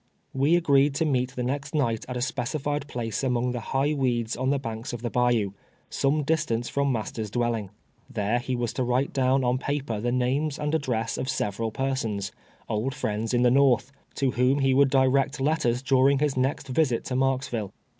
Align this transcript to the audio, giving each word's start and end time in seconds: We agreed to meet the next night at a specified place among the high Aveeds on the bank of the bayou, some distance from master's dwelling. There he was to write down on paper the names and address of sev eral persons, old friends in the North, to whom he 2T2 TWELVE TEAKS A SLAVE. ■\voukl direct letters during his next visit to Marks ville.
We 0.33 0.55
agreed 0.55 0.95
to 0.95 1.05
meet 1.05 1.35
the 1.35 1.43
next 1.43 1.75
night 1.75 2.05
at 2.09 2.17
a 2.17 2.23
specified 2.23 2.87
place 2.87 3.23
among 3.23 3.51
the 3.51 3.59
high 3.59 3.89
Aveeds 3.93 4.35
on 4.35 4.49
the 4.49 4.57
bank 4.57 4.91
of 4.93 5.03
the 5.03 5.11
bayou, 5.11 5.51
some 5.91 6.23
distance 6.23 6.67
from 6.69 6.91
master's 6.91 7.29
dwelling. 7.29 7.69
There 8.09 8.39
he 8.39 8.55
was 8.55 8.73
to 8.73 8.83
write 8.83 9.13
down 9.13 9.43
on 9.43 9.59
paper 9.59 9.99
the 10.01 10.11
names 10.11 10.57
and 10.57 10.73
address 10.73 11.19
of 11.19 11.29
sev 11.29 11.57
eral 11.57 11.71
persons, 11.71 12.31
old 12.67 12.95
friends 12.95 13.31
in 13.31 13.43
the 13.43 13.51
North, 13.51 13.91
to 14.15 14.31
whom 14.31 14.57
he 14.57 14.73
2T2 14.73 14.73
TWELVE 14.73 14.73
TEAKS 14.73 14.73
A 14.73 14.73
SLAVE. 14.73 14.73
■\voukl 14.73 14.89
direct 15.13 15.39
letters 15.41 15.81
during 15.83 16.17
his 16.17 16.35
next 16.35 16.67
visit 16.69 17.03
to 17.05 17.15
Marks 17.15 17.47
ville. 17.49 17.71